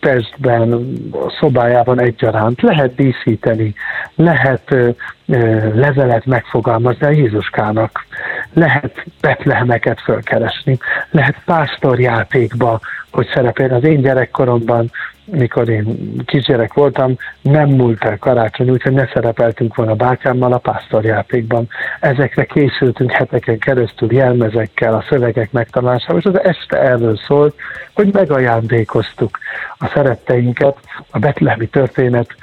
testben, 0.00 0.72
a 1.12 1.30
szobájában 1.40 2.00
egyaránt. 2.00 2.62
Lehet 2.62 2.94
díszíteni, 2.94 3.74
lehet 4.14 4.72
ö, 4.72 4.88
ö, 5.26 5.68
levelet 5.74 6.26
megfogalmazni 6.26 7.06
a 7.06 7.10
Jézuskának, 7.10 8.06
lehet 8.52 9.04
betlehemeket 9.20 10.00
fölkeresni, 10.00 10.78
lehet 11.10 11.36
pásztorjátékba, 11.44 12.80
hogy 13.10 13.30
szerepel 13.34 13.70
az 13.70 13.84
én 13.84 14.00
gyerekkoromban 14.00 14.90
mikor 15.24 15.68
én 15.68 16.16
kisgyerek 16.24 16.72
voltam, 16.72 17.16
nem 17.40 17.68
múlt 17.68 18.04
el 18.04 18.18
karácsony, 18.18 18.70
úgyhogy 18.70 18.92
ne 18.92 19.06
szerepeltünk 19.06 19.74
volna 19.74 19.94
bátyámmal 19.94 20.52
a 20.52 20.58
pásztorjátékban. 20.58 21.68
Ezekre 22.00 22.44
készültünk 22.44 23.10
heteken 23.10 23.58
keresztül 23.58 24.12
jelmezekkel, 24.12 24.94
a 24.94 25.04
szövegek 25.08 25.52
megtanulásával, 25.52 26.18
és 26.18 26.24
az 26.24 26.40
este 26.42 26.80
erről 26.80 27.16
szólt, 27.16 27.54
hogy 27.94 28.12
megajándékoztuk 28.12 29.38
a 29.78 29.86
szeretteinket 29.94 30.76
a 31.10 31.18
betlehemi 31.18 31.66
történet 31.66 32.34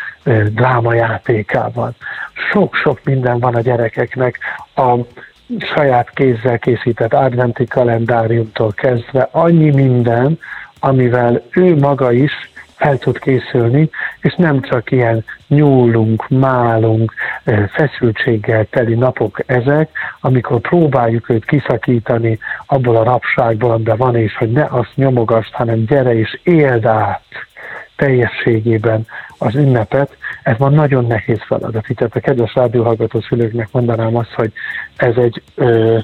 drámajátékával. 0.45 1.93
Sok-sok 2.51 2.99
minden 3.03 3.39
van 3.39 3.55
a 3.55 3.61
gyerekeknek, 3.61 4.37
a 4.75 4.95
saját 5.59 6.09
kézzel 6.09 6.59
készített 6.59 7.13
adventi 7.13 7.65
kalendáriumtól 7.65 8.71
kezdve 8.71 9.27
annyi 9.31 9.69
minden, 9.69 10.39
amivel 10.79 11.43
ő 11.49 11.75
maga 11.75 12.11
is 12.11 12.50
el 12.81 12.97
tud 12.97 13.19
készülni, 13.19 13.89
és 14.21 14.35
nem 14.37 14.61
csak 14.61 14.91
ilyen 14.91 15.23
nyúlunk, 15.47 16.27
málunk, 16.29 17.13
feszültséggel 17.71 18.65
teli 18.69 18.93
napok 18.93 19.39
ezek, 19.45 19.89
amikor 20.19 20.59
próbáljuk 20.59 21.29
őt 21.29 21.45
kiszakítani 21.45 22.39
abból 22.65 22.95
a 22.95 23.03
rapságból, 23.03 23.71
amiben 23.71 23.97
van, 23.97 24.15
és 24.15 24.35
hogy 24.35 24.51
ne 24.51 24.65
azt 24.69 24.95
nyomogast, 24.95 25.53
hanem 25.53 25.85
gyere 25.85 26.15
és 26.15 26.39
éld 26.43 26.85
át 26.85 27.23
teljességében 27.95 29.05
az 29.37 29.55
ünnepet, 29.55 30.17
ez 30.43 30.57
van 30.57 30.73
nagyon 30.73 31.05
nehéz 31.05 31.41
feladat. 31.45 31.89
Itt 31.89 32.01
a 32.01 32.19
kedves 32.19 32.53
rádióhallgató 32.53 33.21
szülőknek 33.21 33.67
mondanám 33.71 34.15
azt, 34.15 34.33
hogy 34.33 34.51
ez 34.95 35.15
egy 35.15 35.41
ö, 35.55 35.97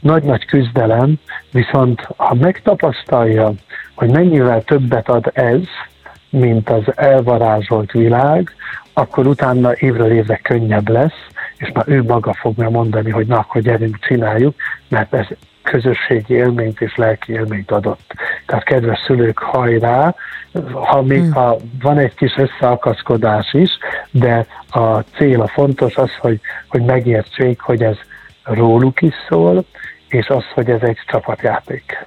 nagy-nagy 0.00 0.44
küzdelem, 0.44 1.14
viszont 1.52 2.08
ha 2.16 2.34
megtapasztalja, 2.34 3.52
hogy 3.94 4.10
mennyivel 4.10 4.62
többet 4.62 5.08
ad 5.08 5.30
ez, 5.32 5.62
mint 6.30 6.70
az 6.70 6.82
elvarázsolt 6.94 7.92
világ, 7.92 8.54
akkor 8.92 9.26
utána 9.26 9.76
évről 9.76 10.10
évre 10.10 10.36
könnyebb 10.36 10.88
lesz, 10.88 11.26
és 11.56 11.70
már 11.72 11.84
ő 11.88 12.02
maga 12.02 12.32
fogja 12.32 12.70
mondani, 12.70 13.10
hogy 13.10 13.26
na, 13.26 13.38
akkor 13.38 13.60
gyerünk, 13.60 13.98
csináljuk, 13.98 14.54
mert 14.88 15.14
ez 15.14 15.26
közösségi 15.62 16.34
élményt 16.34 16.80
és 16.80 16.96
lelki 16.96 17.32
élményt 17.32 17.70
adott. 17.70 18.14
Tehát 18.46 18.64
kedves 18.64 18.98
szülők, 19.06 19.38
hajrá, 19.38 20.14
ha 20.72 21.02
még 21.02 21.20
hmm. 21.20 21.32
ha 21.32 21.56
van 21.82 21.98
egy 21.98 22.14
kis 22.14 22.36
összeakaszkodás 22.36 23.52
is, 23.52 23.70
de 24.10 24.46
a 24.70 24.98
cél, 24.98 25.40
a 25.40 25.46
fontos 25.46 25.96
az, 25.96 26.10
hogy, 26.20 26.40
hogy 26.68 26.82
megértsék, 26.82 27.60
hogy 27.60 27.82
ez 27.82 27.96
róluk 28.42 29.02
is 29.02 29.14
szól, 29.28 29.64
és 30.08 30.28
az, 30.28 30.44
hogy 30.54 30.70
ez 30.70 30.82
egy 30.82 30.98
csapatjáték. 31.06 32.04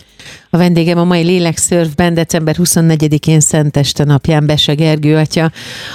A 0.49 0.57
vendégem 0.57 0.97
a 0.97 1.03
mai 1.03 1.23
Lélekszörfben 1.23 2.13
december 2.13 2.55
24-én 2.59 3.39
Szenteste 3.39 4.03
napján 4.03 4.45
Bese 4.45 4.73
Gergő 4.73 5.17
atya. 5.17 5.51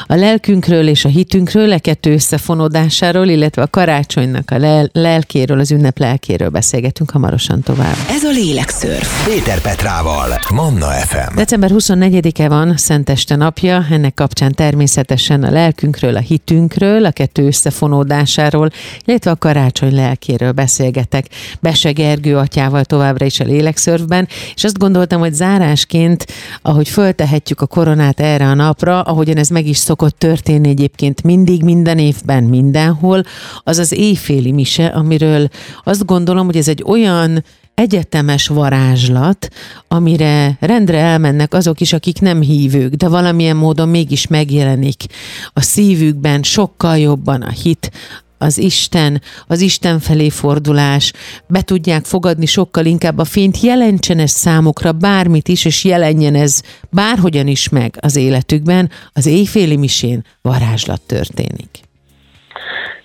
A 0.06 0.14
lelkünkről 0.14 0.88
és 0.88 1.04
a 1.04 1.08
hitünkről, 1.08 1.72
a 1.72 1.78
kettő 1.78 2.12
összefonódásáról, 2.12 3.26
illetve 3.26 3.62
a 3.62 3.66
karácsonynak 3.66 4.50
a 4.50 4.58
lel- 4.58 4.90
lelkéről, 4.92 5.58
az 5.58 5.70
ünnep 5.70 5.98
lelkéről 5.98 6.48
beszélgetünk 6.48 7.10
hamarosan 7.10 7.60
tovább. 7.60 7.96
Ez 8.10 8.24
a 8.24 8.30
Lélekszörf. 8.30 9.26
Péter 9.26 9.60
Petrával, 9.60 10.38
Manna 10.54 10.86
FM. 10.86 11.36
December 11.36 11.70
24-e 11.74 12.48
van 12.48 12.76
Szenteste 12.76 13.36
napja, 13.36 13.86
ennek 13.90 14.14
kapcsán 14.14 14.52
természetesen 14.52 15.42
a 15.42 15.50
lelkünkről, 15.50 16.16
a 16.16 16.20
hitünkről, 16.20 17.04
a 17.04 17.10
kettő 17.10 17.46
összefonódásáról, 17.46 18.70
illetve 19.04 19.30
a 19.30 19.36
karácsony 19.36 19.94
lelkéről 19.94 20.52
beszélgetek. 20.52 21.26
Bese 21.60 21.92
Gergő 21.92 22.36
atyával 22.36 22.84
továbbra 22.84 23.24
is 23.24 23.40
a 23.40 23.44
Lélekszörfben, 23.44 24.25
és 24.54 24.64
azt 24.64 24.78
gondoltam, 24.78 25.20
hogy 25.20 25.34
zárásként, 25.34 26.26
ahogy 26.62 26.88
föltehetjük 26.88 27.60
a 27.60 27.66
koronát 27.66 28.20
erre 28.20 28.46
a 28.46 28.54
napra, 28.54 29.00
ahogyan 29.00 29.36
ez 29.36 29.48
meg 29.48 29.66
is 29.66 29.76
szokott 29.76 30.18
történni 30.18 30.68
egyébként 30.68 31.22
mindig, 31.22 31.62
minden 31.62 31.98
évben, 31.98 32.44
mindenhol, 32.44 33.22
az 33.62 33.78
az 33.78 33.92
éjféli 33.92 34.52
mise, 34.52 34.86
amiről 34.86 35.48
azt 35.84 36.06
gondolom, 36.06 36.46
hogy 36.46 36.56
ez 36.56 36.68
egy 36.68 36.82
olyan 36.86 37.44
egyetemes 37.76 38.48
varázslat, 38.48 39.48
amire 39.88 40.56
rendre 40.60 40.98
elmennek 40.98 41.54
azok 41.54 41.80
is, 41.80 41.92
akik 41.92 42.20
nem 42.20 42.40
hívők, 42.40 42.94
de 42.94 43.08
valamilyen 43.08 43.56
módon 43.56 43.88
mégis 43.88 44.26
megjelenik 44.26 45.04
a 45.52 45.60
szívükben 45.60 46.42
sokkal 46.42 46.98
jobban 46.98 47.42
a 47.42 47.50
hit, 47.50 47.90
az 48.38 48.58
Isten, 48.58 49.20
az 49.46 49.60
Isten 49.60 49.98
felé 49.98 50.28
fordulás, 50.28 51.12
be 51.46 51.62
tudják 51.62 52.04
fogadni 52.04 52.46
sokkal 52.46 52.84
inkább 52.84 53.18
a 53.18 53.24
fényt, 53.24 53.60
jelentsen 53.60 54.18
ez 54.18 54.30
számukra 54.30 54.92
bármit 54.92 55.48
is, 55.48 55.64
és 55.64 55.84
jelenjen 55.84 56.34
ez 56.34 56.62
bárhogyan 56.90 57.46
is 57.46 57.68
meg 57.68 57.94
az 58.00 58.16
életükben, 58.16 58.90
az 59.12 59.26
éjféli 59.26 59.76
misén 59.76 60.24
varázslat 60.42 61.00
történik. 61.06 61.70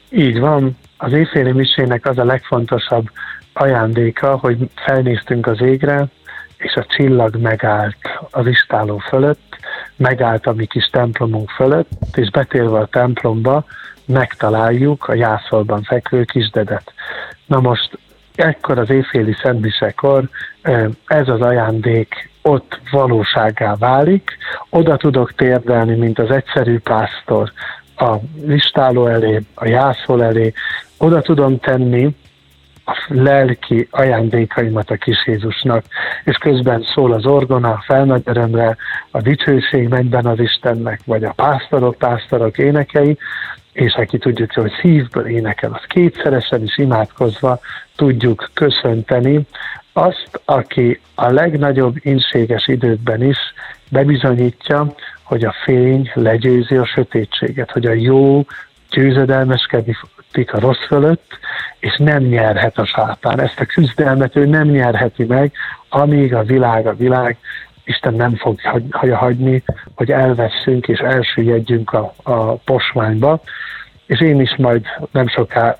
Így 0.09 0.39
van. 0.39 0.77
Az 0.97 1.13
éjféli 1.13 1.51
misének 1.51 2.05
az 2.05 2.17
a 2.17 2.23
legfontosabb 2.23 3.05
ajándéka, 3.53 4.37
hogy 4.37 4.57
felnéztünk 4.75 5.47
az 5.47 5.61
égre, 5.61 6.07
és 6.57 6.73
a 6.73 6.85
csillag 6.85 7.35
megállt 7.35 7.97
az 8.31 8.47
istáló 8.47 8.97
fölött, 8.97 9.57
megállt 9.95 10.45
a 10.47 10.53
mi 10.53 10.65
kis 10.65 10.85
templomunk 10.85 11.49
fölött, 11.49 11.89
és 12.13 12.29
betérve 12.29 12.79
a 12.79 12.85
templomba 12.85 13.65
megtaláljuk 14.11 15.07
a 15.07 15.13
jászolban 15.13 15.83
fekvő 15.83 16.23
kisdedet. 16.23 16.93
Na 17.45 17.59
most 17.59 17.99
ekkor 18.35 18.79
az 18.79 18.89
éjféli 18.89 19.35
szentmisekor 19.41 20.29
ez 21.05 21.27
az 21.27 21.41
ajándék 21.41 22.29
ott 22.41 22.79
valóságá 22.91 23.75
válik, 23.75 24.37
oda 24.69 24.97
tudok 24.97 25.33
térdelni, 25.33 25.95
mint 25.95 26.19
az 26.19 26.31
egyszerű 26.31 26.79
pásztor 26.79 27.51
a 27.95 28.15
listáló 28.45 29.07
elé, 29.07 29.41
a 29.53 29.67
jászol 29.67 30.23
elé, 30.23 30.53
oda 30.97 31.21
tudom 31.21 31.59
tenni 31.59 32.15
a 32.85 33.05
lelki 33.07 33.87
ajándékaimat 33.91 34.89
a 34.89 34.95
kis 34.95 35.27
Jézusnak, 35.27 35.85
és 36.23 36.37
közben 36.37 36.83
szól 36.93 37.13
az 37.13 37.25
orgona, 37.25 37.69
a 37.69 37.83
felnagyörömre, 37.85 38.77
a 39.11 39.21
dicsőség 39.21 39.87
mennyben 39.87 40.25
az 40.25 40.39
Istennek, 40.39 40.99
vagy 41.05 41.23
a 41.23 41.33
pásztorok, 41.33 41.97
pásztorok 41.97 42.57
énekei, 42.57 43.17
és 43.73 43.93
aki 43.93 44.17
tudjuk, 44.17 44.53
hogy 44.53 44.71
szívből 44.81 45.27
énekel, 45.27 45.71
az 45.71 45.83
kétszeresen 45.87 46.63
is 46.63 46.77
imádkozva 46.77 47.59
tudjuk 47.95 48.49
köszönteni 48.53 49.39
azt, 49.93 50.41
aki 50.45 50.99
a 51.15 51.31
legnagyobb 51.31 51.95
inséges 51.99 52.67
időkben 52.67 53.23
is 53.23 53.37
bebizonyítja, 53.89 54.93
hogy 55.23 55.43
a 55.43 55.55
fény 55.63 56.11
legyőzi 56.13 56.75
a 56.75 56.85
sötétséget, 56.85 57.71
hogy 57.71 57.85
a 57.85 57.93
jó 57.93 58.45
győzedelmeskedik 58.89 60.53
a 60.53 60.59
rossz 60.59 60.85
fölött, 60.87 61.39
és 61.79 61.97
nem 61.97 62.23
nyerhet 62.23 62.77
a 62.77 62.85
sátán. 62.85 63.39
Ezt 63.39 63.59
a 63.59 63.65
küzdelmet 63.65 64.35
ő 64.35 64.45
nem 64.45 64.67
nyerheti 64.67 65.23
meg, 65.23 65.51
amíg 65.89 66.33
a 66.33 66.43
világ 66.43 66.87
a 66.87 66.95
világ, 66.95 67.37
Isten 67.91 68.13
nem 68.13 68.35
fog 68.35 68.59
hagyni, 69.11 69.63
hogy 69.95 70.11
elveszünk 70.11 70.87
és 70.87 70.99
elsüllyedjünk 70.99 71.93
a, 71.93 72.13
a 72.23 72.53
posványba, 72.53 73.41
és 74.05 74.19
én 74.19 74.41
is 74.41 74.55
majd 74.57 74.85
nem 75.11 75.27
soká 75.27 75.77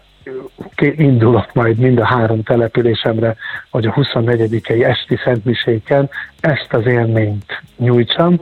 indulok 0.77 1.53
majd 1.53 1.77
mind 1.77 1.99
a 1.99 2.05
három 2.05 2.43
településemre, 2.43 3.35
vagy 3.71 3.85
a 3.85 3.93
24-i 3.93 4.83
esti 4.83 5.19
szentmiséken 5.23 6.09
ezt 6.39 6.73
az 6.73 6.85
élményt 6.85 7.61
nyújtsam, 7.77 8.39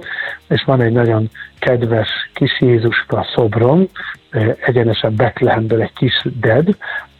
és 0.47 0.63
van 0.63 0.81
egy 0.81 0.91
nagyon 0.91 1.29
kedves 1.59 2.09
kis 2.33 2.61
Jézuska 2.61 3.27
szobrom, 3.35 3.87
egyenesen 4.65 5.15
Betlehemből 5.15 5.81
egy 5.81 5.93
kis 5.93 6.25
ded, 6.39 6.67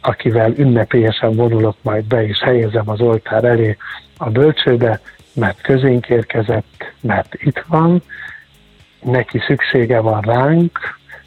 akivel 0.00 0.52
ünnepélyesen 0.56 1.34
vonulok 1.34 1.76
majd 1.82 2.04
be, 2.04 2.26
és 2.26 2.40
helyezem 2.42 2.88
az 2.90 3.00
oltár 3.00 3.44
elé 3.44 3.76
a 4.16 4.30
bölcsőbe, 4.30 5.00
mert 5.40 5.60
közénk 5.60 6.08
érkezett, 6.08 6.92
mert 7.00 7.34
itt 7.34 7.64
van, 7.66 8.02
neki 9.02 9.38
szüksége 9.46 10.00
van 10.00 10.20
ránk, 10.20 10.78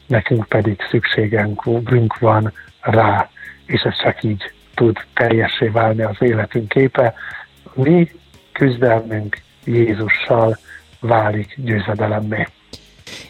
nekünk 0.08 0.46
pedig 0.48 0.80
szükségünk 0.90 2.20
van 2.20 2.54
rá, 2.82 3.30
és 3.66 3.82
ez 3.82 4.02
csak 4.02 4.24
így 4.24 4.52
tud 4.74 4.98
teljessé 5.14 5.68
válni 5.68 6.02
az 6.02 6.16
életünk 6.20 6.68
képe. 6.70 7.14
Mi 7.74 8.12
küzdelmünk 8.52 9.38
Jézussal 9.66 10.58
válik 11.00 11.54
győzedelemmé. 11.58 12.48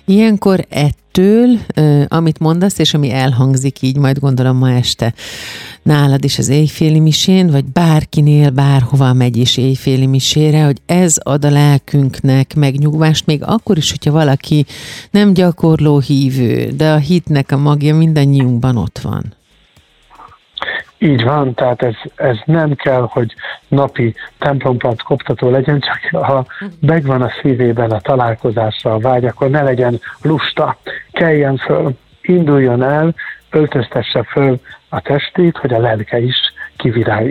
Ilyenkor 0.05 0.65
ettől, 0.69 1.59
amit 2.07 2.39
mondasz, 2.39 2.77
és 2.77 2.93
ami 2.93 3.11
elhangzik 3.11 3.81
így, 3.81 3.97
majd 3.97 4.19
gondolom 4.19 4.57
ma 4.57 4.71
este 4.71 5.13
nálad 5.83 6.23
is 6.23 6.37
az 6.37 6.49
éjféli 6.49 6.99
misén, 6.99 7.47
vagy 7.47 7.65
bárkinél, 7.65 8.49
bárhova 8.49 9.13
megy 9.13 9.37
is 9.37 9.57
éjféli 9.57 10.05
misére, 10.05 10.63
hogy 10.63 10.77
ez 10.85 11.15
ad 11.23 11.45
a 11.45 11.49
lelkünknek 11.49 12.55
megnyugvást, 12.55 13.25
még 13.25 13.43
akkor 13.43 13.77
is, 13.77 13.89
hogyha 13.89 14.11
valaki 14.11 14.65
nem 15.11 15.33
gyakorló 15.33 15.99
hívő, 15.99 16.71
de 16.71 16.91
a 16.91 16.97
hitnek 16.97 17.51
a 17.51 17.57
magja 17.57 17.95
mindannyiunkban 17.95 18.77
ott 18.77 18.99
van. 18.99 19.33
Így 21.03 21.23
van, 21.23 21.53
tehát 21.53 21.83
ez, 21.83 21.95
ez 22.15 22.37
nem 22.45 22.73
kell, 22.75 23.07
hogy 23.09 23.33
napi 23.67 24.15
templompart 24.37 25.01
koptató 25.01 25.49
legyen, 25.49 25.79
csak 25.79 26.23
ha 26.23 26.45
megvan 26.79 27.21
a 27.21 27.31
szívében 27.41 27.91
a 27.91 27.99
találkozásra 27.99 28.93
a 28.93 28.99
vágy, 28.99 29.25
akkor 29.25 29.49
ne 29.49 29.61
legyen 29.61 29.99
lusta, 30.21 30.77
keljen 31.11 31.57
föl, 31.57 31.97
induljon 32.21 32.83
el, 32.83 33.15
öltöztesse 33.49 34.23
föl 34.23 34.59
a 34.89 35.01
testét, 35.01 35.57
hogy 35.57 35.73
a 35.73 35.79
lelke 35.79 36.19
is 36.19 36.35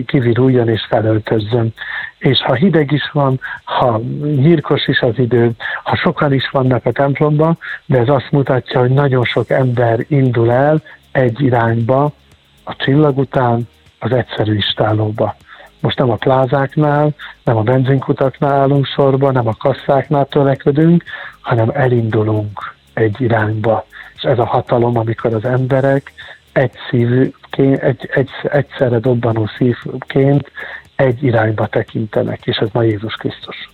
kiviruljon 0.07 0.69
és 0.69 0.87
felöltözzön. 0.89 1.75
És 2.19 2.43
ha 2.43 2.55
hideg 2.55 2.93
is 2.93 3.11
van, 3.13 3.41
ha 3.65 4.01
nyírkos 4.23 4.87
is 4.87 5.01
az 5.01 5.19
idő, 5.19 5.51
ha 5.83 5.97
sokan 5.97 6.33
is 6.33 6.51
vannak 6.51 6.87
a 6.87 6.93
templomban, 6.93 7.59
de 7.85 7.99
ez 7.99 8.09
azt 8.09 8.31
mutatja, 8.31 8.81
hogy 8.81 8.91
nagyon 8.91 9.25
sok 9.25 9.51
ember 9.51 10.05
indul 10.09 10.53
el 10.53 10.83
egy 11.13 11.41
irányba, 11.41 12.13
a 12.65 12.77
csillag 12.77 13.19
után 13.19 13.69
az 13.99 14.13
egyszerű 14.13 14.57
istálóba. 14.57 15.37
Most 15.81 15.99
nem 15.99 16.11
a 16.11 16.15
plázáknál, 16.15 17.15
nem 17.45 17.57
a 17.57 17.63
benzinkutaknál 17.63 18.53
állunk 18.53 18.87
sorba, 18.87 19.31
nem 19.31 19.47
a 19.47 19.55
kasszáknál 19.59 20.27
tölekedünk, 20.27 21.05
hanem 21.41 21.71
elindulunk 21.75 22.75
egy 22.95 23.21
irányba. 23.21 23.87
És 24.15 24.23
ez 24.23 24.39
a 24.39 24.47
hatalom, 24.47 24.97
amikor 24.97 25.35
az 25.35 25.45
emberek 25.45 26.13
egy 26.53 26.73
szívként, 26.91 27.79
egy, 27.79 28.09
egy, 28.13 28.31
egyszerre 28.43 28.99
dobbanó 28.99 29.51
szívként 29.57 30.51
egy 30.97 31.23
irányba 31.23 31.67
tekintenek, 31.67 32.47
és 32.47 32.57
ez 32.57 32.69
ma 32.73 32.83
Jézus 32.83 33.15
Krisztus. 33.15 33.71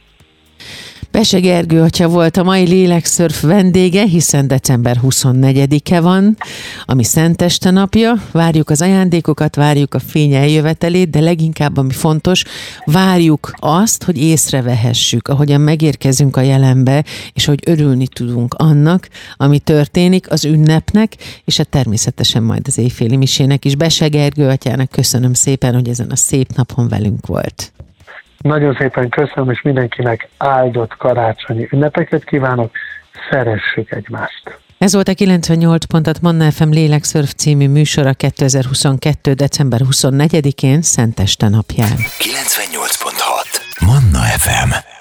Bese 1.11 1.39
Gergő 1.39 1.83
atya 1.83 2.09
volt 2.09 2.37
a 2.37 2.43
mai 2.43 2.67
lélekszörf 2.67 3.43
vendége, 3.43 4.05
hiszen 4.05 4.47
december 4.47 5.01
24-e 5.03 6.01
van, 6.01 6.37
ami 6.85 7.05
Szenteste 7.05 7.71
napja. 7.71 8.15
Várjuk 8.33 8.71
az 8.71 8.83
ajándékokat, 8.83 9.55
várjuk 9.55 9.95
a 9.95 9.99
fény 9.99 10.35
eljövetelét, 10.35 11.11
de 11.11 11.21
leginkább, 11.21 11.77
ami 11.77 11.93
fontos, 11.93 12.45
várjuk 12.85 13.53
azt, 13.57 14.05
hogy 14.05 14.19
észrevehessük, 14.19 15.29
ahogyan 15.29 15.61
megérkezünk 15.61 16.37
a 16.37 16.41
jelenbe, 16.41 17.05
és 17.33 17.45
hogy 17.45 17.61
örülni 17.67 18.07
tudunk 18.07 18.55
annak, 18.55 19.09
ami 19.37 19.59
történik, 19.59 20.31
az 20.31 20.45
ünnepnek, 20.45 21.17
és 21.45 21.57
hát 21.57 21.69
természetesen 21.69 22.43
majd 22.43 22.63
az 22.67 22.79
éjféli 22.79 23.17
misének 23.17 23.65
is. 23.65 23.77
Bese 23.77 24.09
Gergő 24.09 24.49
atyának 24.49 24.91
köszönöm 24.91 25.33
szépen, 25.33 25.75
hogy 25.75 25.89
ezen 25.89 26.11
a 26.11 26.17
szép 26.17 26.55
napon 26.55 26.89
velünk 26.89 27.27
volt. 27.27 27.73
Nagyon 28.39 28.77
szépen 28.79 29.09
köszönöm, 29.09 29.51
és 29.51 29.63
mindenkinek 29.63 30.29
áldott 30.37 30.97
karácsonyi 30.97 31.69
ünnepeket 31.71 32.25
kívánok. 32.25 32.71
Szeressük 33.31 33.91
egymást! 33.91 34.59
Ez 34.79 34.95
volt 34.95 35.09
a 35.09 35.15
98 35.15 35.85
pontat 35.85 36.21
Manna 36.21 36.51
FM 36.51 36.71
Lélekszörf 36.71 37.33
című 37.33 37.69
műsora 37.69 38.13
2022. 38.13 39.33
december 39.33 39.81
24-én 39.85 40.83
Szenteste 40.83 41.49
napján. 41.49 41.97
98.6 41.97 43.87
Manna 43.87 44.19
FM 44.19 44.98